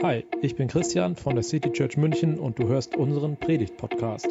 [0.00, 4.28] Hi, ich bin Christian von der City Church München und du hörst unseren Predigt-Podcast.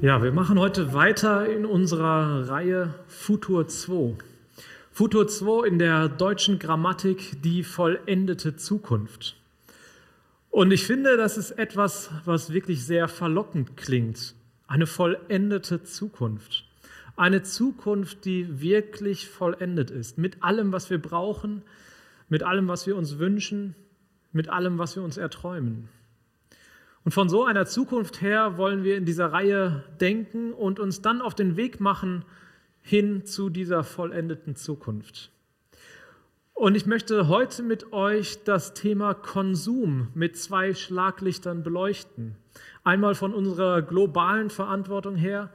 [0.00, 4.18] Ja, wir machen heute weiter in unserer Reihe Futur 2.
[4.92, 9.34] Futur 2 in der deutschen Grammatik die vollendete Zukunft.
[10.50, 14.36] Und ich finde, das ist etwas, was wirklich sehr verlockend klingt.
[14.68, 16.71] Eine vollendete Zukunft.
[17.16, 21.62] Eine Zukunft, die wirklich vollendet ist, mit allem, was wir brauchen,
[22.28, 23.74] mit allem, was wir uns wünschen,
[24.32, 25.88] mit allem, was wir uns erträumen.
[27.04, 31.20] Und von so einer Zukunft her wollen wir in dieser Reihe denken und uns dann
[31.20, 32.24] auf den Weg machen
[32.80, 35.30] hin zu dieser vollendeten Zukunft.
[36.54, 42.36] Und ich möchte heute mit euch das Thema Konsum mit zwei Schlaglichtern beleuchten.
[42.84, 45.50] Einmal von unserer globalen Verantwortung her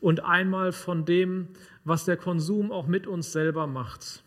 [0.00, 1.48] und einmal von dem,
[1.84, 4.22] was der Konsum auch mit uns selber macht.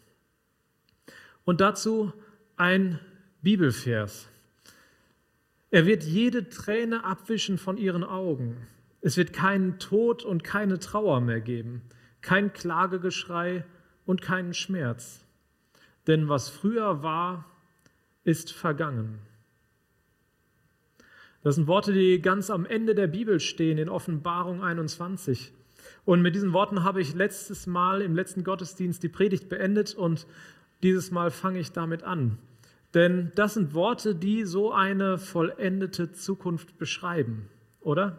[1.45, 2.13] Und dazu
[2.55, 2.99] ein
[3.41, 4.29] Bibelvers.
[5.71, 8.57] Er wird jede Träne abwischen von ihren Augen.
[9.02, 11.81] Es wird keinen Tod und keine Trauer mehr geben,
[12.22, 13.66] kein Klagegeschrei
[14.05, 15.23] und keinen Schmerz.
[16.07, 17.45] Denn was früher war,
[18.23, 19.19] ist vergangen.
[21.41, 25.53] Das sind Worte, die ganz am Ende der Bibel stehen, in Offenbarung 21.
[26.09, 30.25] Und mit diesen Worten habe ich letztes Mal im letzten Gottesdienst die Predigt beendet und
[30.81, 32.39] dieses Mal fange ich damit an.
[32.95, 37.47] Denn das sind Worte, die so eine vollendete Zukunft beschreiben,
[37.79, 38.17] oder?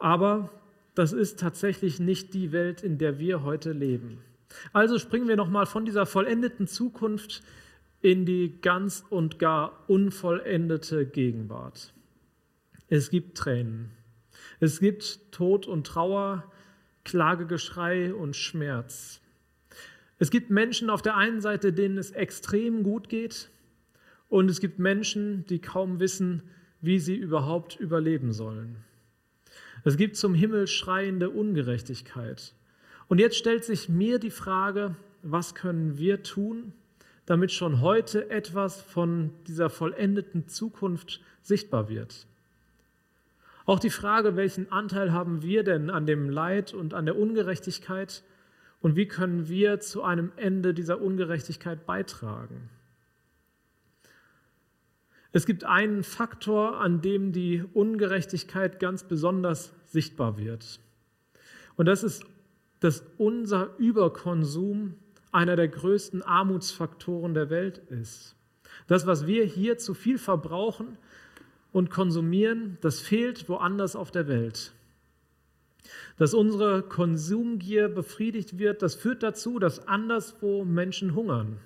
[0.00, 0.50] Aber
[0.96, 4.18] das ist tatsächlich nicht die Welt, in der wir heute leben.
[4.72, 7.44] Also springen wir nochmal von dieser vollendeten Zukunft
[8.02, 11.94] in die ganz und gar unvollendete Gegenwart.
[12.88, 13.92] Es gibt Tränen.
[14.60, 16.44] Es gibt Tod und Trauer,
[17.04, 19.20] Klagegeschrei und Schmerz.
[20.18, 23.50] Es gibt Menschen auf der einen Seite, denen es extrem gut geht,
[24.28, 26.42] und es gibt Menschen, die kaum wissen,
[26.80, 28.76] wie sie überhaupt überleben sollen.
[29.84, 32.52] Es gibt zum Himmel schreiende Ungerechtigkeit.
[33.06, 36.72] Und jetzt stellt sich mir die Frage, was können wir tun,
[37.24, 42.26] damit schon heute etwas von dieser vollendeten Zukunft sichtbar wird?
[43.68, 48.22] Auch die Frage, welchen Anteil haben wir denn an dem Leid und an der Ungerechtigkeit
[48.80, 52.70] und wie können wir zu einem Ende dieser Ungerechtigkeit beitragen?
[55.32, 60.80] Es gibt einen Faktor, an dem die Ungerechtigkeit ganz besonders sichtbar wird.
[61.76, 62.24] Und das ist,
[62.80, 64.94] dass unser Überkonsum
[65.30, 68.34] einer der größten Armutsfaktoren der Welt ist.
[68.86, 70.96] Das, was wir hier zu viel verbrauchen,
[71.72, 74.72] und konsumieren, das fehlt woanders auf der Welt.
[76.16, 81.58] Dass unsere Konsumgier befriedigt wird, das führt dazu, dass anderswo Menschen hungern.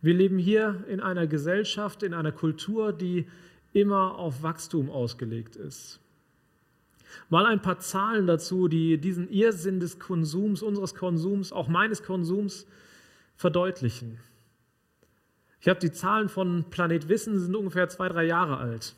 [0.00, 3.26] Wir leben hier in einer Gesellschaft, in einer Kultur, die
[3.72, 6.00] immer auf Wachstum ausgelegt ist.
[7.28, 12.66] Mal ein paar Zahlen dazu, die diesen Irrsinn des Konsums, unseres Konsums, auch meines Konsums
[13.36, 14.18] verdeutlichen.
[15.60, 18.94] Ich habe die Zahlen von Planet Wissen, sind ungefähr zwei, drei Jahre alt.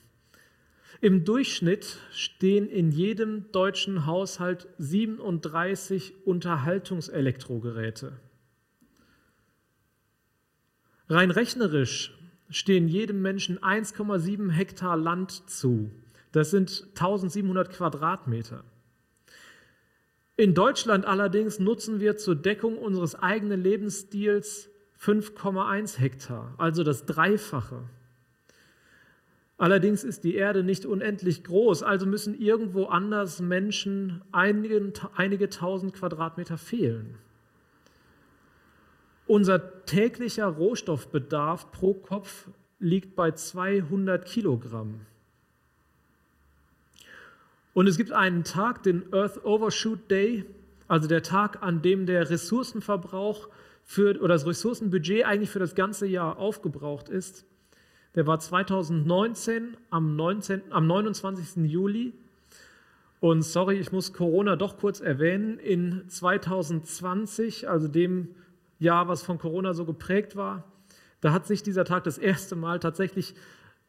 [1.01, 8.12] Im Durchschnitt stehen in jedem deutschen Haushalt 37 Unterhaltungselektrogeräte.
[11.09, 12.17] Rein rechnerisch
[12.49, 15.91] stehen jedem Menschen 1,7 Hektar Land zu.
[16.33, 18.65] Das sind 1700 Quadratmeter.
[20.37, 24.69] In Deutschland allerdings nutzen wir zur Deckung unseres eigenen Lebensstils
[25.01, 27.84] 5,1 Hektar, also das Dreifache.
[29.59, 35.94] Allerdings ist die Erde nicht unendlich groß, also müssen irgendwo anders Menschen einige, einige tausend
[35.94, 37.17] Quadratmeter fehlen.
[39.27, 45.00] Unser täglicher Rohstoffbedarf pro Kopf liegt bei 200 Kilogramm.
[47.72, 50.45] Und es gibt einen Tag, den Earth Overshoot Day,
[50.86, 53.48] also der Tag, an dem der Ressourcenverbrauch
[53.84, 57.47] für, oder das Ressourcenbudget eigentlich für das ganze Jahr aufgebraucht ist.
[58.16, 61.71] Der war 2019 am, 19, am 29.
[61.71, 62.15] Juli.
[63.21, 65.59] Und sorry, ich muss Corona doch kurz erwähnen.
[65.59, 68.34] In 2020, also dem
[68.78, 70.65] Jahr, was von Corona so geprägt war,
[71.21, 73.34] da hat sich dieser Tag das erste Mal tatsächlich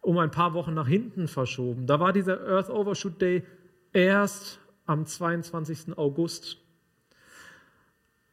[0.01, 1.87] um ein paar Wochen nach hinten verschoben.
[1.87, 3.43] Da war dieser Earth Overshoot Day
[3.93, 5.97] erst am 22.
[5.97, 6.57] August.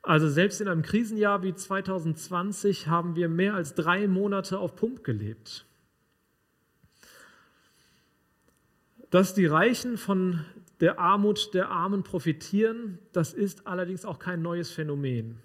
[0.02, 5.04] Also selbst in einem Krisenjahr wie 2020 haben wir mehr als drei Monate auf Pump
[5.04, 5.66] gelebt.
[9.14, 10.44] Dass die Reichen von
[10.80, 15.38] der Armut der Armen profitieren, das ist allerdings auch kein neues Phänomen.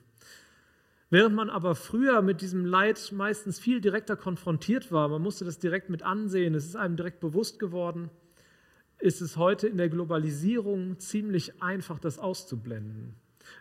[1.12, 5.60] Während man aber früher mit diesem Leid meistens viel direkter konfrontiert war, man musste das
[5.60, 8.10] direkt mit ansehen, es ist einem direkt bewusst geworden,
[8.98, 13.14] ist es heute in der Globalisierung ziemlich einfach, das auszublenden.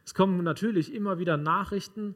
[0.06, 2.14] Es kommen natürlich immer wieder Nachrichten,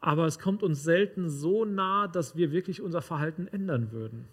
[0.00, 4.26] aber es kommt uns selten so nah, dass wir wirklich unser Verhalten ändern würden.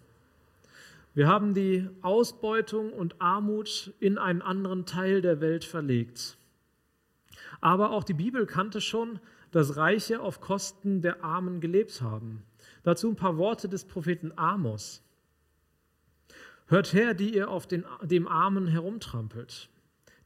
[1.13, 6.38] Wir haben die Ausbeutung und Armut in einen anderen Teil der Welt verlegt.
[7.62, 9.19] Aber auch die Bibel kannte schon,
[9.51, 12.44] dass Reiche auf Kosten der Armen gelebt haben.
[12.81, 15.04] Dazu ein paar Worte des Propheten Amos.
[16.68, 19.69] Hört her, die ihr auf den, dem Armen herumtrampelt.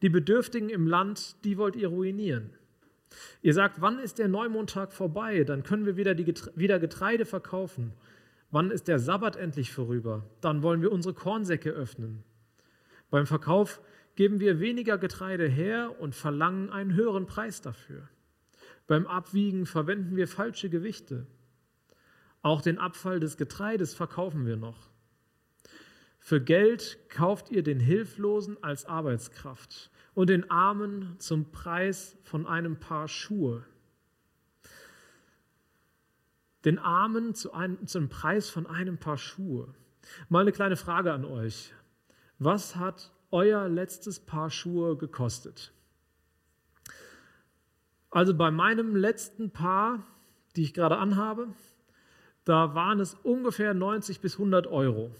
[0.01, 2.51] Die Bedürftigen im Land, die wollt ihr ruinieren.
[3.41, 5.43] Ihr sagt, wann ist der Neumondtag vorbei?
[5.43, 7.93] Dann können wir wieder, die, wieder Getreide verkaufen.
[8.49, 10.23] Wann ist der Sabbat endlich vorüber?
[10.41, 12.23] Dann wollen wir unsere Kornsäcke öffnen.
[13.09, 13.81] Beim Verkauf
[14.15, 18.07] geben wir weniger Getreide her und verlangen einen höheren Preis dafür.
[18.87, 21.27] Beim Abwiegen verwenden wir falsche Gewichte.
[22.41, 24.89] Auch den Abfall des Getreides verkaufen wir noch.
[26.19, 32.79] Für Geld kauft ihr den Hilflosen als Arbeitskraft und den Armen zum Preis von einem
[32.79, 33.63] Paar Schuhe.
[36.67, 39.73] Den Armen zu einem, zum Preis von einem Paar Schuhe.
[40.27, 41.73] Mal eine kleine Frage an euch.
[42.39, 45.71] Was hat euer letztes Paar Schuhe gekostet?
[48.09, 50.05] Also bei meinem letzten Paar,
[50.57, 51.47] die ich gerade anhabe,
[52.43, 55.15] da waren es ungefähr 90 bis 100 Euro.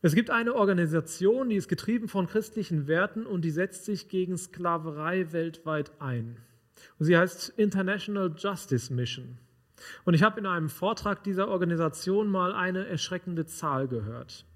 [0.00, 4.38] Es gibt eine Organisation, die ist getrieben von christlichen Werten und die setzt sich gegen
[4.38, 6.38] Sklaverei weltweit ein.
[6.98, 9.38] Und sie heißt International Justice Mission.
[10.04, 14.46] Und ich habe in einem Vortrag dieser Organisation mal eine erschreckende Zahl gehört.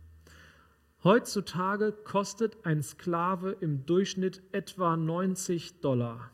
[1.02, 6.30] Heutzutage kostet ein Sklave im Durchschnitt etwa 90 Dollar.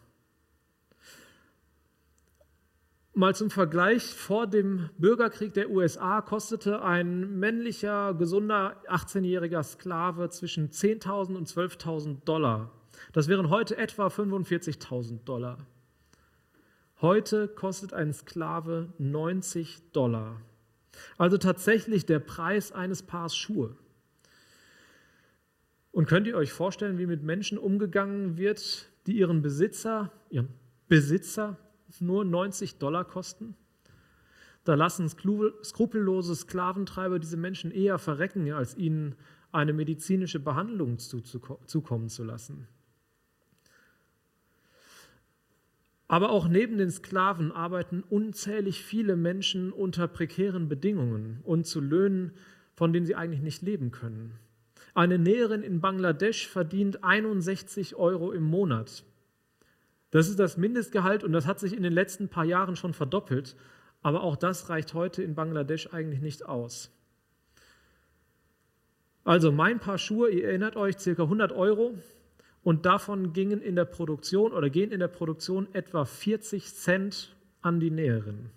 [3.15, 10.69] Mal zum Vergleich, vor dem Bürgerkrieg der USA kostete ein männlicher, gesunder 18-jähriger Sklave zwischen
[10.69, 12.71] 10.000 und 12.000 Dollar.
[13.13, 15.59] Das wären heute etwa 45.000 Dollar.
[17.03, 20.41] Heute kostet ein Sklave 90 Dollar.
[21.19, 23.77] Also tatsächlich der Preis eines Paars Schuhe.
[25.93, 30.49] Und könnt ihr euch vorstellen, wie mit Menschen umgegangen wird, die ihren Besitzer, ihren
[30.89, 31.59] Besitzer
[32.01, 33.57] nur 90 Dollar kosten?
[34.65, 39.17] Da lassen skrupellose Sklaventreiber diese Menschen eher verrecken, als ihnen
[39.53, 42.67] eine medizinische Behandlung zukommen zu lassen.
[46.09, 52.33] Aber auch neben den Sklaven arbeiten unzählig viele Menschen unter prekären Bedingungen und zu Löhnen,
[52.75, 54.39] von denen sie eigentlich nicht leben können.
[54.95, 59.05] Eine Näherin in Bangladesch verdient 61 Euro im Monat.
[60.11, 63.57] Das ist das Mindestgehalt und das hat sich in den letzten paar Jahren schon verdoppelt.
[64.03, 66.93] Aber auch das reicht heute in Bangladesch eigentlich nicht aus.
[69.25, 71.95] Also mein Paar Schuhe, ihr erinnert euch, circa 100 Euro
[72.67, 77.79] und davon gingen in der Produktion oder gehen in der Produktion etwa 40 Cent an
[77.79, 78.51] die Näherin.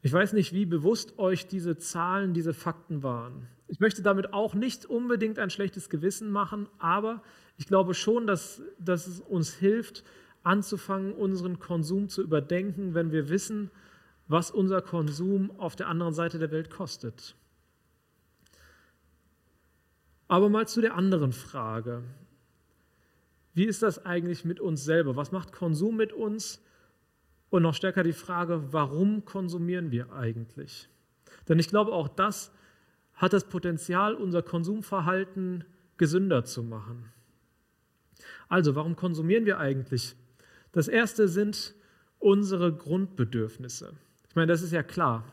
[0.00, 3.48] Ich weiß nicht, wie bewusst euch diese Zahlen, diese Fakten waren.
[3.68, 7.22] Ich möchte damit auch nicht unbedingt ein schlechtes Gewissen machen, aber
[7.58, 10.02] ich glaube schon, dass, dass es uns hilft,
[10.42, 13.70] anzufangen, unseren Konsum zu überdenken, wenn wir wissen,
[14.26, 17.36] was unser Konsum auf der anderen Seite der Welt kostet.
[20.30, 22.04] Aber mal zu der anderen Frage.
[23.52, 25.16] Wie ist das eigentlich mit uns selber?
[25.16, 26.62] Was macht Konsum mit uns?
[27.48, 30.88] Und noch stärker die Frage, warum konsumieren wir eigentlich?
[31.48, 32.52] Denn ich glaube, auch das
[33.14, 35.64] hat das Potenzial, unser Konsumverhalten
[35.96, 37.10] gesünder zu machen.
[38.48, 40.14] Also, warum konsumieren wir eigentlich?
[40.70, 41.74] Das erste sind
[42.20, 43.94] unsere Grundbedürfnisse.
[44.28, 45.24] Ich meine, das ist ja klar.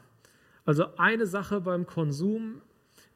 [0.65, 2.63] Also eine Sache beim Konsum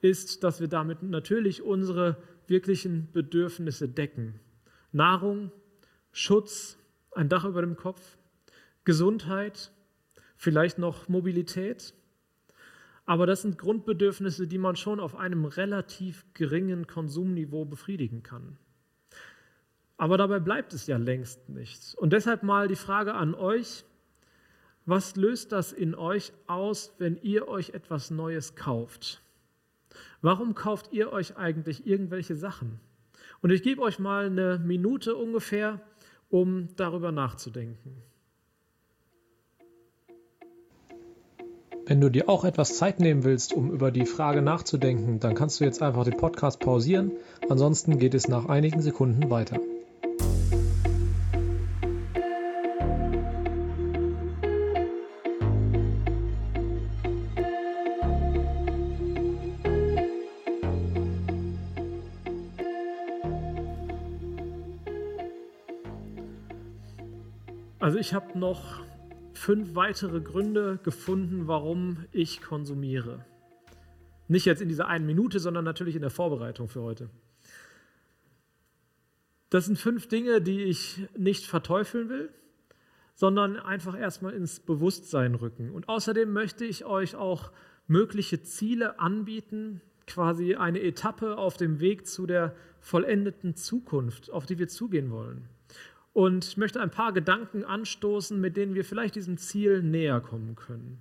[0.01, 2.17] ist, dass wir damit natürlich unsere
[2.47, 4.39] wirklichen Bedürfnisse decken.
[4.91, 5.51] Nahrung,
[6.11, 6.77] Schutz,
[7.11, 8.17] ein Dach über dem Kopf,
[8.83, 9.71] Gesundheit,
[10.35, 11.93] vielleicht noch Mobilität.
[13.05, 18.57] Aber das sind Grundbedürfnisse, die man schon auf einem relativ geringen Konsumniveau befriedigen kann.
[19.97, 21.95] Aber dabei bleibt es ja längst nicht.
[21.95, 23.85] Und deshalb mal die Frage an euch,
[24.85, 29.21] was löst das in euch aus, wenn ihr euch etwas Neues kauft?
[30.21, 32.79] Warum kauft ihr euch eigentlich irgendwelche Sachen?
[33.41, 35.81] Und ich gebe euch mal eine Minute ungefähr,
[36.29, 38.03] um darüber nachzudenken.
[41.87, 45.59] Wenn du dir auch etwas Zeit nehmen willst, um über die Frage nachzudenken, dann kannst
[45.59, 47.11] du jetzt einfach den Podcast pausieren.
[47.49, 49.59] Ansonsten geht es nach einigen Sekunden weiter.
[68.01, 68.83] Ich habe noch
[69.33, 73.23] fünf weitere Gründe gefunden, warum ich konsumiere.
[74.27, 77.11] Nicht jetzt in dieser einen Minute, sondern natürlich in der Vorbereitung für heute.
[79.51, 82.33] Das sind fünf Dinge, die ich nicht verteufeln will,
[83.13, 85.69] sondern einfach erstmal ins Bewusstsein rücken.
[85.69, 87.51] Und außerdem möchte ich euch auch
[87.85, 94.57] mögliche Ziele anbieten, quasi eine Etappe auf dem Weg zu der vollendeten Zukunft, auf die
[94.57, 95.50] wir zugehen wollen.
[96.13, 100.55] Und ich möchte ein paar Gedanken anstoßen, mit denen wir vielleicht diesem Ziel näher kommen
[100.55, 100.99] können.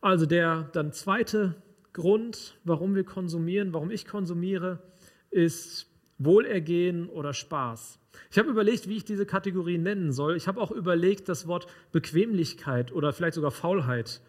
[0.00, 1.54] Also der dann zweite
[1.92, 4.82] Grund, warum wir konsumieren, warum ich konsumiere,
[5.30, 7.98] ist Wohlergehen oder Spaß.
[8.30, 10.36] Ich habe überlegt, wie ich diese Kategorie nennen soll.
[10.36, 14.20] Ich habe auch überlegt, das Wort Bequemlichkeit oder vielleicht sogar Faulheit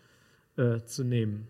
[0.57, 1.47] äh, zu nehmen.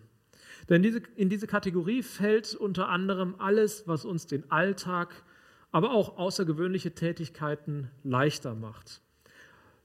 [0.68, 5.24] Denn diese, in diese Kategorie fällt unter anderem alles, was uns den Alltag
[5.70, 9.00] aber auch außergewöhnliche Tätigkeiten leichter macht.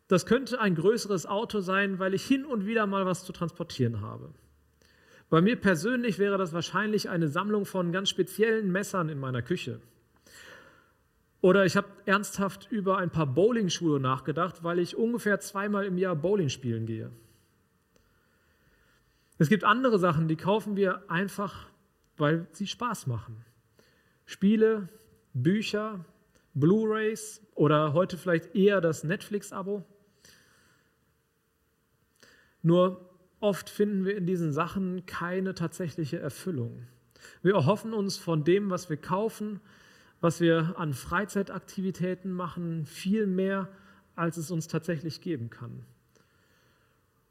[0.08, 4.02] Das könnte ein größeres Auto sein, weil ich hin und wieder mal was zu transportieren
[4.02, 4.34] habe.
[5.30, 9.80] Bei mir persönlich wäre das wahrscheinlich eine Sammlung von ganz speziellen Messern in meiner Küche.
[11.42, 16.16] Oder ich habe ernsthaft über ein paar Bowlingschuhe nachgedacht, weil ich ungefähr zweimal im Jahr
[16.16, 17.12] Bowling spielen gehe.
[19.40, 21.68] Es gibt andere Sachen, die kaufen wir einfach,
[22.18, 23.44] weil sie Spaß machen.
[24.26, 24.88] Spiele,
[25.34, 26.06] Bücher,
[26.54, 29.84] Blu-rays oder heute vielleicht eher das Netflix-Abo.
[32.62, 33.10] Nur
[33.40, 36.88] oft finden wir in diesen Sachen keine tatsächliche Erfüllung.
[37.42, 39.60] Wir erhoffen uns von dem, was wir kaufen,
[40.22, 43.70] was wir an Freizeitaktivitäten machen, viel mehr,
[44.16, 45.86] als es uns tatsächlich geben kann.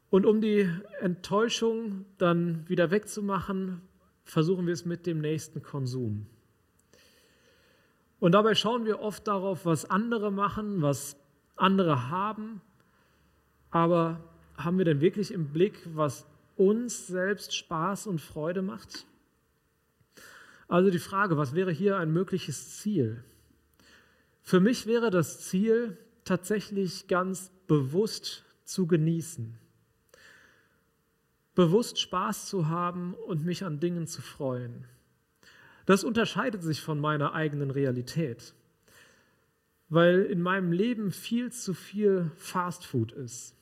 [0.09, 0.69] Und um die
[0.99, 3.81] Enttäuschung dann wieder wegzumachen,
[4.23, 6.27] versuchen wir es mit dem nächsten Konsum.
[8.23, 11.17] Und dabei schauen wir oft darauf, was andere machen, was
[11.57, 12.61] andere haben.
[13.69, 14.23] Aber
[14.55, 16.25] haben wir denn wirklich im Blick, was
[16.55, 19.05] uns selbst Spaß und Freude macht?
[20.69, 23.25] Also die Frage, was wäre hier ein mögliches Ziel?
[24.41, 29.59] Für mich wäre das Ziel tatsächlich ganz bewusst zu genießen.
[31.55, 34.85] Bewusst Spaß zu haben und mich an Dingen zu freuen.
[35.85, 38.53] Das unterscheidet sich von meiner eigenen Realität,
[39.89, 43.55] weil in meinem Leben viel zu viel Fastfood ist.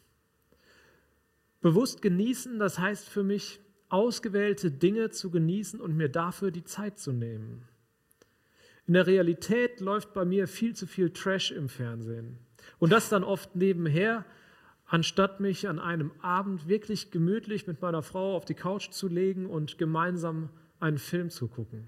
[1.62, 3.60] Bewusst genießen, das heißt für mich,
[3.90, 7.68] ausgewählte Dinge zu genießen und mir dafür die Zeit zu nehmen.
[8.88, 12.38] In der Realität läuft bei mir viel zu viel Trash im Fernsehen.
[12.80, 14.26] Und das dann oft nebenher,
[14.86, 19.46] anstatt mich an einem Abend wirklich gemütlich mit meiner Frau auf die Couch zu legen
[19.46, 20.50] und gemeinsam
[20.80, 21.88] einen Film zu gucken.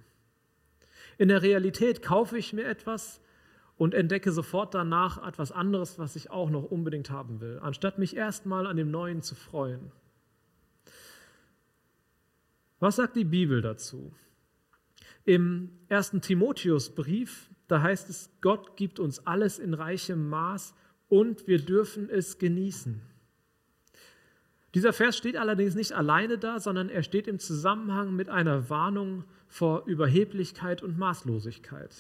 [1.17, 3.21] In der Realität kaufe ich mir etwas
[3.77, 8.15] und entdecke sofort danach etwas anderes, was ich auch noch unbedingt haben will, anstatt mich
[8.15, 9.91] erstmal an dem Neuen zu freuen.
[12.79, 14.13] Was sagt die Bibel dazu?
[15.25, 20.75] Im ersten Timotheusbrief, da heißt es, Gott gibt uns alles in reichem Maß
[21.07, 23.01] und wir dürfen es genießen.
[24.73, 29.23] Dieser Vers steht allerdings nicht alleine da, sondern er steht im Zusammenhang mit einer Warnung
[29.53, 31.91] vor Überheblichkeit und Maßlosigkeit.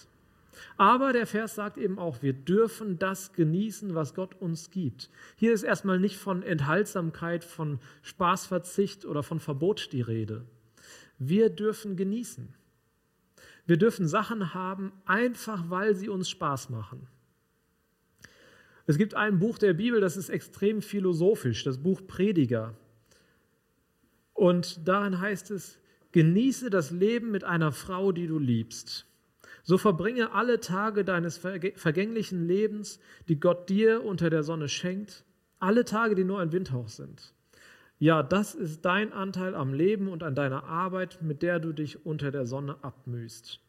[0.75, 5.11] Aber der Vers sagt eben auch, wir dürfen das genießen, was Gott uns gibt.
[5.35, 10.45] Hier ist erstmal nicht von Enthaltsamkeit, von Spaßverzicht oder von Verbot die Rede.
[11.19, 12.55] Wir dürfen genießen.
[13.67, 17.07] Wir dürfen Sachen haben, einfach weil sie uns Spaß machen.
[18.87, 22.73] Es gibt ein Buch der Bibel, das ist extrem philosophisch, das Buch Prediger.
[24.33, 25.77] Und darin heißt es,
[26.13, 29.05] genieße das Leben mit einer Frau, die du liebst.
[29.63, 35.25] So verbringe alle Tage deines vergänglichen Lebens, die Gott dir unter der Sonne schenkt,
[35.59, 37.33] alle Tage, die nur ein Windhauch sind.
[37.97, 42.05] Ja, das ist dein Anteil am Leben und an deiner Arbeit, mit der du dich
[42.05, 43.61] unter der Sonne abmühst.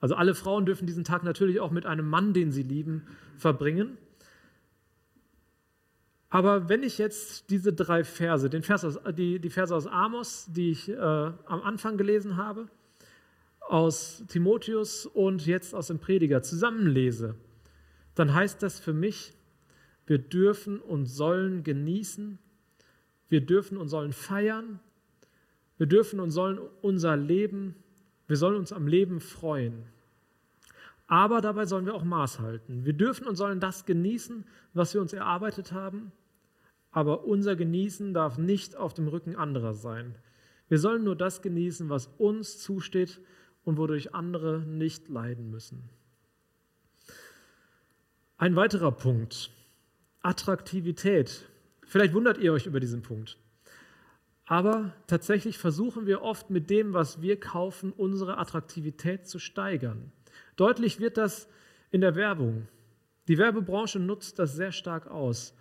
[0.00, 3.06] Also alle Frauen dürfen diesen Tag natürlich auch mit einem Mann, den sie lieben,
[3.36, 3.98] verbringen.
[6.34, 10.48] Aber wenn ich jetzt diese drei Verse, den Vers aus, die, die Verse aus Amos,
[10.50, 12.66] die ich äh, am Anfang gelesen habe,
[13.60, 17.36] aus Timotheus und jetzt aus dem Prediger zusammenlese,
[18.16, 19.32] dann heißt das für mich,
[20.06, 22.40] wir dürfen und sollen genießen,
[23.28, 24.80] wir dürfen und sollen feiern,
[25.78, 27.76] wir dürfen und sollen unser Leben,
[28.26, 29.84] wir sollen uns am Leben freuen.
[31.06, 32.84] Aber dabei sollen wir auch Maß halten.
[32.84, 36.10] Wir dürfen und sollen das genießen, was wir uns erarbeitet haben,
[36.94, 40.14] aber unser Genießen darf nicht auf dem Rücken anderer sein.
[40.68, 43.20] Wir sollen nur das genießen, was uns zusteht
[43.64, 45.90] und wodurch andere nicht leiden müssen.
[48.38, 49.50] Ein weiterer Punkt,
[50.22, 51.48] Attraktivität.
[51.84, 53.38] Vielleicht wundert ihr euch über diesen Punkt.
[54.46, 60.12] Aber tatsächlich versuchen wir oft mit dem, was wir kaufen, unsere Attraktivität zu steigern.
[60.54, 61.48] Deutlich wird das
[61.90, 62.68] in der Werbung.
[63.26, 65.54] Die Werbebranche nutzt das sehr stark aus.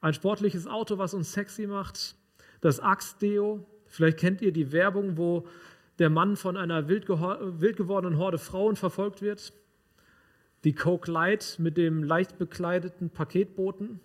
[0.00, 2.14] Ein sportliches Auto, was uns sexy macht,
[2.60, 3.66] das Axe-Deo.
[3.86, 5.46] Vielleicht kennt ihr die Werbung, wo
[5.98, 9.52] der Mann von einer wild, wild gewordenen Horde Frauen verfolgt wird.
[10.64, 14.00] Die Coke Light mit dem leicht bekleideten Paketboten.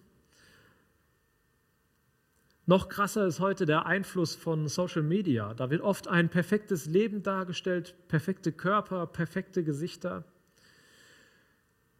[2.66, 5.54] Noch krasser ist heute der Einfluss von Social Media.
[5.54, 10.26] Da wird oft ein perfektes Leben dargestellt, perfekte Körper, perfekte Gesichter.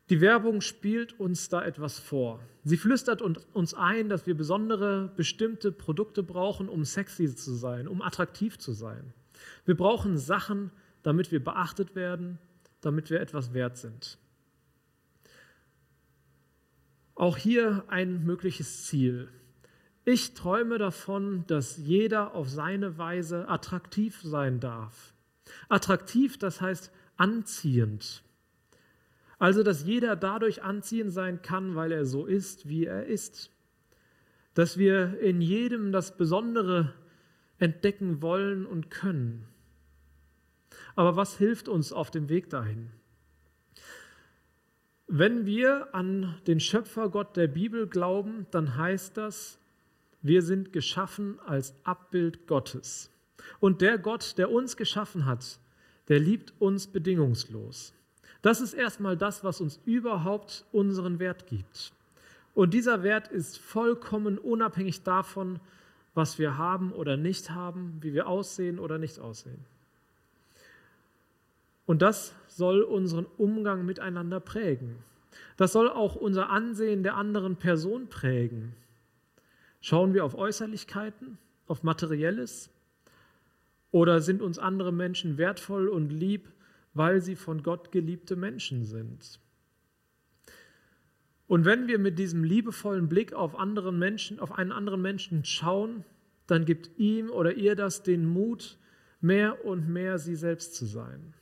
[0.10, 2.40] Die Werbung spielt uns da etwas vor.
[2.64, 8.04] Sie flüstert uns ein, dass wir besondere, bestimmte Produkte brauchen, um sexy zu sein, um
[8.04, 9.14] attraktiv zu sein.
[9.66, 10.72] Wir brauchen Sachen,
[11.02, 12.38] damit wir beachtet werden,
[12.82, 14.20] damit wir etwas wert sind.
[17.16, 19.30] Auch hier ein mögliches Ziel.
[20.04, 25.16] Ich träume davon, dass jeder auf seine Weise attraktiv sein darf.
[25.68, 28.25] Attraktiv, das heißt anziehend.
[29.46, 33.52] Also, dass jeder dadurch anziehend sein kann, weil er so ist, wie er ist.
[34.56, 36.96] Dass wir in jedem das Besondere
[37.60, 39.46] entdecken wollen und können.
[40.96, 42.90] Aber was hilft uns auf dem Weg dahin?
[45.06, 49.60] Wenn wir an den Schöpfergott der Bibel glauben, dann heißt das,
[50.24, 53.12] wir sind geschaffen als Abbild Gottes.
[53.60, 55.60] Und der Gott, der uns geschaffen hat,
[56.08, 57.94] der liebt uns bedingungslos.
[58.46, 61.92] Das ist erstmal das, was uns überhaupt unseren Wert gibt.
[62.54, 65.60] Und dieser Wert ist vollkommen unabhängig davon,
[66.14, 69.66] was wir haben oder nicht haben, wie wir aussehen oder nicht aussehen.
[71.88, 74.96] Und das soll unseren Umgang miteinander prägen.
[75.58, 78.76] Das soll auch unser Ansehen der anderen Person prägen.
[79.82, 82.70] Schauen wir auf Äußerlichkeiten, auf Materielles?
[83.90, 86.48] Oder sind uns andere Menschen wertvoll und lieb,
[86.96, 89.40] weil sie von Gott geliebte Menschen sind?
[91.46, 96.04] Und wenn wir mit diesem liebevollen Blick auf, anderen Menschen, auf einen anderen Menschen schauen,
[96.48, 98.80] dann gibt ihm oder ihr das den Mut,
[99.22, 101.36] mehr und mehr sie selbst zu sein.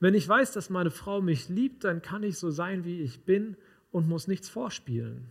[0.00, 3.24] Wenn ich weiß, dass meine Frau mich liebt, dann kann ich so sein, wie ich
[3.24, 3.58] bin
[3.90, 5.30] und muss nichts vorspielen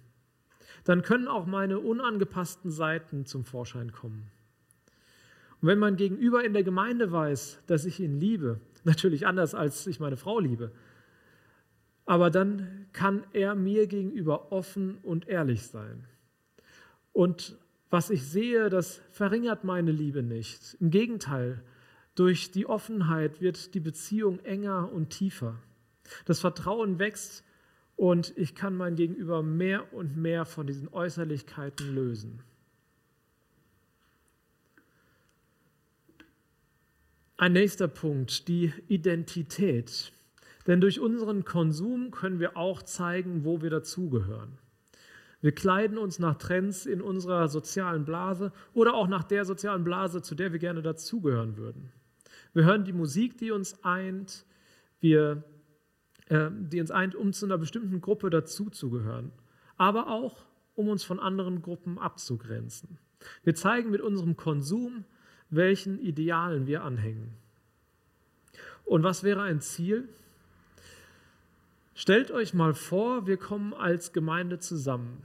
[0.88, 4.32] dann können auch meine unangepassten Seiten zum Vorschein kommen.
[5.62, 9.86] Und wenn mein Gegenüber in der Gemeinde weiß, dass ich ihn liebe, natürlich anders als
[9.86, 10.72] ich meine Frau liebe,
[12.06, 16.06] aber dann kann er mir gegenüber offen und ehrlich sein.
[17.12, 17.58] Und
[17.90, 20.78] was ich sehe, das verringert meine Liebe nicht.
[20.80, 21.62] Im Gegenteil,
[22.16, 25.60] durch die Offenheit wird die Beziehung enger und tiefer.
[26.26, 27.44] Das Vertrauen wächst
[27.96, 32.42] und ich kann mein Gegenüber mehr und mehr von diesen Äußerlichkeiten lösen.
[37.38, 40.12] Ein nächster Punkt, die Identität.
[40.66, 44.58] Denn durch unseren Konsum können wir auch zeigen, wo wir dazugehören.
[45.40, 50.22] Wir kleiden uns nach Trends in unserer sozialen Blase oder auch nach der sozialen Blase,
[50.22, 51.92] zu der wir gerne dazugehören würden.
[52.54, 54.46] Wir hören die Musik, die uns eint.
[55.00, 55.44] Wir
[56.30, 59.32] äh, die uns eint, um zu einer bestimmten Gruppe dazuzugehören,
[59.78, 60.46] aber auch,
[60.76, 63.00] um uns von anderen Gruppen abzugrenzen.
[63.44, 65.06] Wir zeigen mit unserem Konsum,
[65.50, 67.34] welchen Idealen wir anhängen.
[68.86, 70.08] Und was wäre ein Ziel?
[71.94, 75.24] Stellt euch mal vor, wir kommen als Gemeinde zusammen.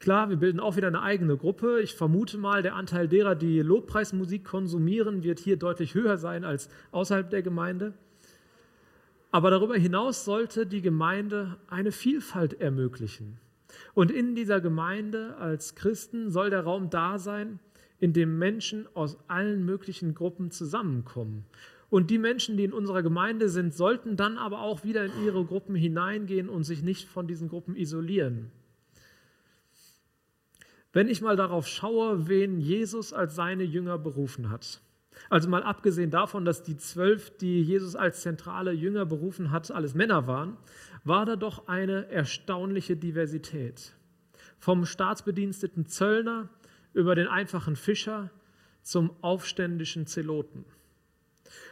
[0.00, 1.80] Klar, wir bilden auch wieder eine eigene Gruppe.
[1.80, 6.68] Ich vermute mal, der Anteil derer, die Lobpreismusik konsumieren, wird hier deutlich höher sein als
[6.92, 7.94] außerhalb der Gemeinde.
[9.30, 13.38] Aber darüber hinaus sollte die Gemeinde eine Vielfalt ermöglichen.
[13.94, 17.58] Und in dieser Gemeinde als Christen soll der Raum da sein,
[18.00, 21.44] in dem Menschen aus allen möglichen Gruppen zusammenkommen.
[21.90, 25.44] Und die Menschen, die in unserer Gemeinde sind, sollten dann aber auch wieder in ihre
[25.44, 28.50] Gruppen hineingehen und sich nicht von diesen Gruppen isolieren.
[30.92, 34.80] Wenn ich mal darauf schaue, wen Jesus als seine Jünger berufen hat,
[35.30, 39.94] also mal abgesehen davon, dass die zwölf, die Jesus als zentrale Jünger berufen hat, alles
[39.94, 40.56] Männer waren,
[41.04, 43.94] war da doch eine erstaunliche Diversität.
[44.58, 46.48] Vom staatsbediensteten Zöllner
[46.98, 48.30] über den einfachen Fischer
[48.82, 50.64] zum aufständischen Zeloten.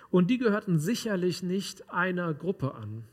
[0.08, 3.04] Und die gehörten sicherlich nicht einer Gruppe an.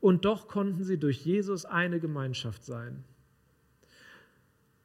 [0.00, 3.04] Und doch konnten sie durch Jesus eine Gemeinschaft sein.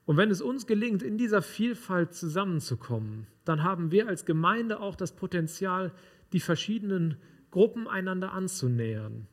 [0.05, 4.95] Und wenn es uns gelingt, in dieser Vielfalt zusammenzukommen, dann haben wir als Gemeinde auch
[4.95, 5.91] das Potenzial,
[6.31, 7.17] die verschiedenen
[7.51, 9.27] Gruppen einander anzunähern.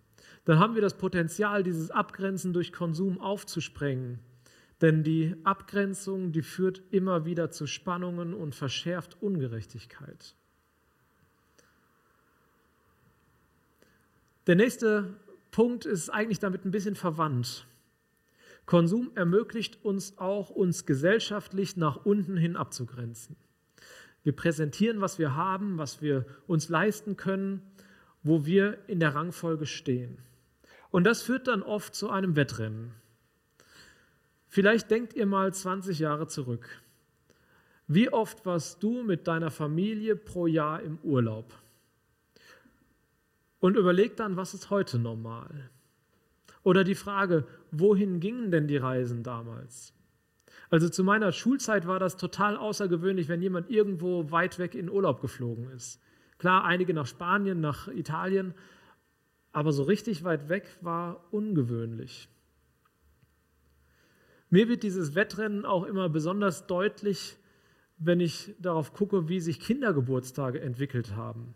[0.44, 4.18] dann haben wir das Potenzial, dieses Abgrenzen durch Konsum aufzusprengen.
[4.83, 10.35] Denn die Abgrenzung, die führt immer wieder zu Spannungen und verschärft Ungerechtigkeit.
[14.49, 15.14] Der nächste
[15.53, 17.64] Punkt ist eigentlich damit ein bisschen verwandt.
[18.66, 23.37] Konsum ermöglicht uns auch, uns gesellschaftlich nach unten hin abzugrenzen.
[24.25, 27.62] Wir präsentieren, was wir haben, was wir uns leisten können,
[28.25, 30.18] wo wir in der Rangfolge stehen.
[30.90, 32.92] Und das führt dann oft zu einem Wettrennen.
[34.52, 36.82] Vielleicht denkt ihr mal 20 Jahre zurück.
[37.86, 41.54] Wie oft warst du mit deiner Familie pro Jahr im Urlaub?
[43.60, 45.70] Und überleg dann, was ist heute normal?
[46.64, 49.94] Oder die Frage, wohin gingen denn die Reisen damals?
[50.68, 55.22] Also zu meiner Schulzeit war das total außergewöhnlich, wenn jemand irgendwo weit weg in Urlaub
[55.22, 55.98] geflogen ist.
[56.36, 58.52] Klar, einige nach Spanien, nach Italien,
[59.52, 62.28] aber so richtig weit weg war ungewöhnlich.
[64.52, 67.38] Mir wird dieses Wettrennen auch immer besonders deutlich,
[67.96, 71.54] wenn ich darauf gucke, wie sich Kindergeburtstage entwickelt haben.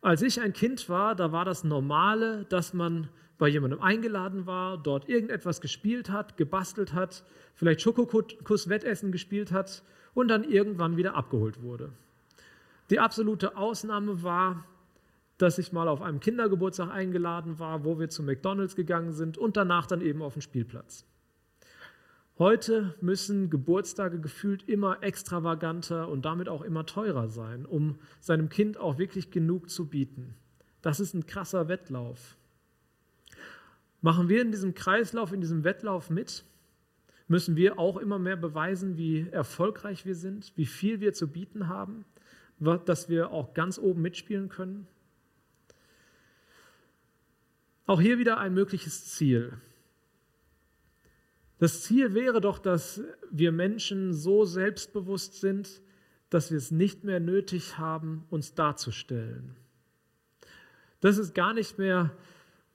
[0.00, 4.78] Als ich ein Kind war, da war das Normale, dass man bei jemandem eingeladen war,
[4.78, 7.24] dort irgendetwas gespielt hat, gebastelt hat,
[7.54, 9.82] vielleicht Schokokuss-Wettessen gespielt hat
[10.14, 11.92] und dann irgendwann wieder abgeholt wurde.
[12.88, 14.64] Die absolute Ausnahme war,
[15.36, 19.58] dass ich mal auf einem Kindergeburtstag eingeladen war, wo wir zu McDonald's gegangen sind und
[19.58, 21.04] danach dann eben auf den Spielplatz.
[22.38, 28.78] Heute müssen Geburtstage gefühlt immer extravaganter und damit auch immer teurer sein, um seinem Kind
[28.78, 30.34] auch wirklich genug zu bieten.
[30.80, 32.36] Das ist ein krasser Wettlauf.
[34.00, 36.44] Machen wir in diesem Kreislauf, in diesem Wettlauf mit?
[37.28, 41.68] Müssen wir auch immer mehr beweisen, wie erfolgreich wir sind, wie viel wir zu bieten
[41.68, 42.04] haben,
[42.58, 44.88] dass wir auch ganz oben mitspielen können?
[47.86, 49.52] Auch hier wieder ein mögliches Ziel.
[51.62, 55.80] Das Ziel wäre doch, dass wir Menschen so selbstbewusst sind,
[56.28, 59.54] dass wir es nicht mehr nötig haben, uns darzustellen.
[60.98, 62.16] Dass es gar nicht mehr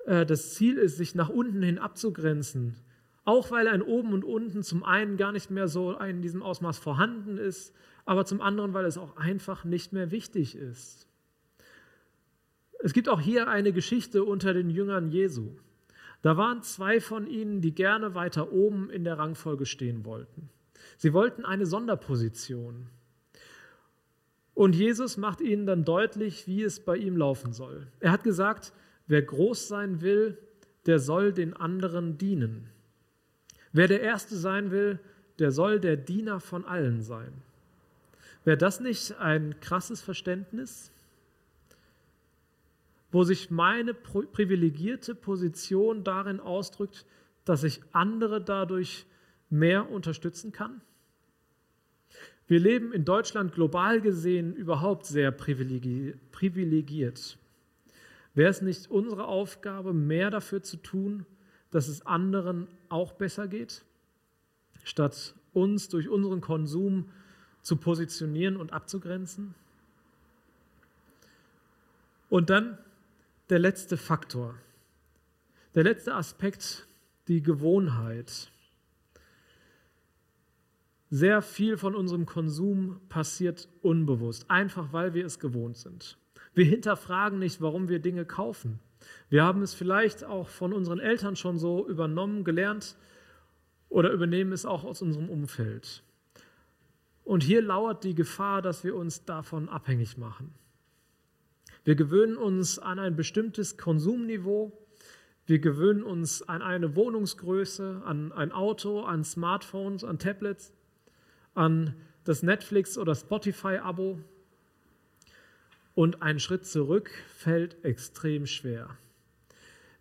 [0.05, 2.77] äh, das Ziel ist, sich nach unten hin abzugrenzen.
[3.25, 6.77] Auch weil ein Oben und Unten zum einen gar nicht mehr so in diesem Ausmaß
[6.77, 11.09] vorhanden ist, aber zum anderen, weil es auch einfach nicht mehr wichtig ist.
[12.79, 15.57] Es gibt auch hier eine Geschichte unter den Jüngern Jesu.
[16.27, 20.49] Da waren zwei von ihnen, die gerne weiter oben in der Rangfolge stehen wollten.
[20.97, 22.87] Sie wollten eine Sonderposition.
[24.53, 27.87] Und Jesus macht ihnen dann deutlich, wie es bei ihm laufen soll.
[28.01, 28.73] Er hat gesagt,
[29.07, 30.37] wer groß sein will,
[30.85, 32.67] der soll den anderen dienen.
[33.71, 34.99] Wer der Erste sein will,
[35.39, 37.31] der soll der Diener von allen sein.
[38.43, 40.91] Wäre das nicht ein krasses Verständnis?
[43.11, 47.05] Wo sich meine privilegierte Position darin ausdrückt,
[47.45, 49.05] dass ich andere dadurch
[49.49, 50.81] mehr unterstützen kann?
[52.47, 57.37] Wir leben in Deutschland global gesehen überhaupt sehr privilegiert.
[58.33, 61.25] Wäre es nicht unsere Aufgabe, mehr dafür zu tun,
[61.71, 63.83] dass es anderen auch besser geht,
[64.83, 67.09] statt uns durch unseren Konsum
[67.61, 69.53] zu positionieren und abzugrenzen?
[72.29, 72.77] Und dann
[73.49, 74.55] der letzte Faktor,
[75.73, 76.87] der letzte Aspekt,
[77.27, 78.51] die Gewohnheit.
[81.09, 86.17] Sehr viel von unserem Konsum passiert unbewusst, einfach weil wir es gewohnt sind.
[86.53, 88.79] Wir hinterfragen nicht, warum wir Dinge kaufen.
[89.29, 92.97] Wir haben es vielleicht auch von unseren Eltern schon so übernommen, gelernt
[93.87, 96.03] oder übernehmen es auch aus unserem Umfeld.
[97.23, 100.53] Und hier lauert die Gefahr, dass wir uns davon abhängig machen.
[101.87, 104.77] Wir gewöhnen uns an ein bestimmtes Konsumniveau.
[105.45, 110.73] Wir gewöhnen uns an eine Wohnungsgröße, an ein Auto, an Smartphones, an Tablets,
[111.55, 111.95] an
[112.25, 114.19] das Netflix- oder Spotify-Abo.
[115.95, 118.89] Und ein Schritt zurück fällt extrem schwer.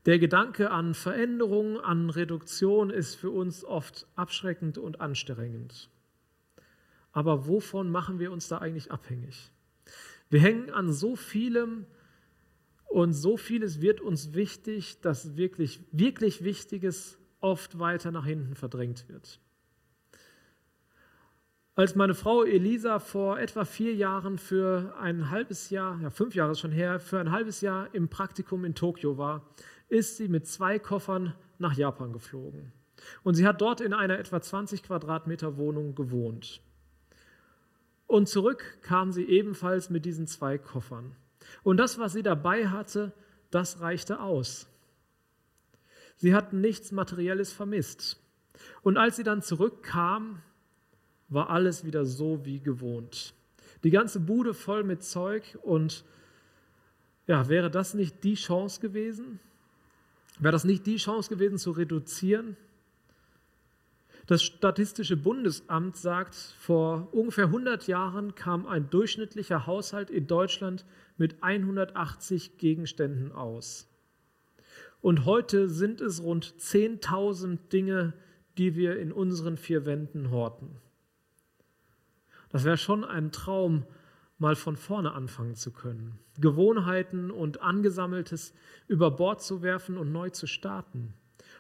[0.07, 5.88] Der Gedanke an Veränderung, an Reduktion ist für uns oft abschreckend und anstrengend.
[7.12, 9.53] Aber wovon machen wir uns da eigentlich abhängig?
[10.29, 11.87] Wir hängen an so vielem
[12.87, 19.09] und so vieles wird uns wichtig, dass wirklich, wirklich Wichtiges oft weiter nach hinten verdrängt
[19.09, 19.41] wird.
[21.75, 26.55] Als meine Frau Elisa vor etwa vier Jahren für ein halbes Jahr, ja fünf Jahre
[26.55, 29.47] schon her, für ein halbes Jahr im Praktikum in Tokio war,
[29.89, 32.73] ist sie mit zwei Koffern nach Japan geflogen.
[33.23, 36.62] Und sie hat dort in einer etwa 20 Quadratmeter Wohnung gewohnt.
[38.07, 41.16] Und zurück kam sie ebenfalls mit diesen zwei Koffern.
[41.62, 43.12] Und das, was sie dabei hatte,
[43.51, 44.69] das reichte aus.
[46.16, 48.21] Sie hatten nichts Materielles vermisst.
[48.83, 50.42] Und als sie dann zurückkam,
[51.29, 53.35] war alles wieder so wie gewohnt.
[53.85, 56.05] Die ganze Bude voll mit Zeug und
[57.27, 59.40] ja, wäre das nicht die Chance gewesen?
[60.38, 62.57] Wäre das nicht die Chance gewesen zu reduzieren?
[64.27, 70.85] Das Statistische Bundesamt sagt, vor ungefähr 100 Jahren kam ein durchschnittlicher Haushalt in Deutschland
[71.17, 73.89] mit 180 Gegenständen aus.
[75.01, 78.15] Und heute sind es rund 10.000 Dinge,
[78.59, 80.81] die wir in unseren vier Wänden horten.
[82.49, 83.85] Das wäre schon ein Traum,
[84.39, 86.19] mal von vorne anfangen zu können.
[86.41, 88.55] Gewohnheiten und Angesammeltes
[88.89, 91.15] über Bord zu werfen und neu zu starten.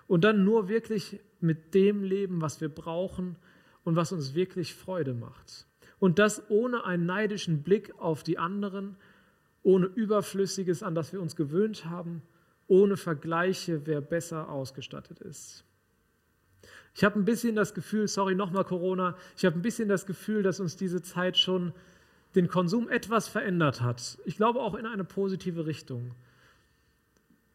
[0.06, 3.36] Und dann nur wirklich mit dem leben, was wir brauchen
[3.84, 5.66] und was uns wirklich Freude macht.
[5.98, 8.96] Und das ohne einen neidischen Blick auf die anderen,
[9.62, 12.22] ohne Überflüssiges, an das wir uns gewöhnt haben,
[12.68, 15.64] ohne Vergleiche, wer besser ausgestattet ist.
[16.94, 20.42] Ich habe ein bisschen das Gefühl, sorry nochmal Corona, ich habe ein bisschen das Gefühl,
[20.42, 21.72] dass uns diese Zeit schon
[22.34, 24.18] den Konsum etwas verändert hat.
[24.24, 26.14] Ich glaube auch in eine positive Richtung.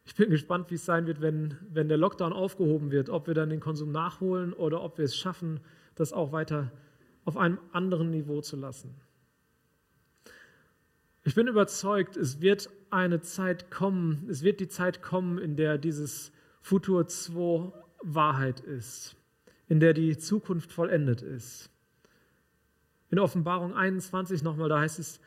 [0.04, 3.34] Ich bin gespannt, wie es sein wird, wenn, wenn der Lockdown aufgehoben wird, ob wir
[3.34, 5.60] dann den Konsum nachholen oder ob wir es schaffen,
[5.94, 6.72] das auch weiter
[7.24, 8.94] auf einem anderen Niveau zu lassen.
[11.24, 15.78] Ich bin überzeugt, es wird eine Zeit kommen, es wird die Zeit kommen, in der
[15.78, 19.14] dieses Futur 2 Wahrheit ist,
[19.68, 21.70] in der die Zukunft vollendet ist.
[23.10, 25.20] In Offenbarung 21 nochmal, da heißt es,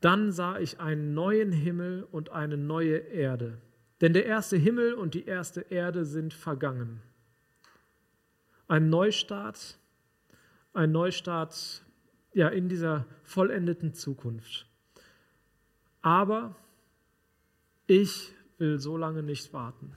[0.00, 3.58] dann sah ich einen neuen Himmel und eine neue Erde.
[4.00, 7.02] Denn der erste Himmel und die erste Erde sind vergangen.
[8.68, 9.78] Ein Neustart,
[10.72, 11.82] ein Neustart
[12.32, 14.66] ja, in dieser vollendeten Zukunft.
[16.02, 16.54] Aber
[17.86, 19.96] ich will so lange nicht warten.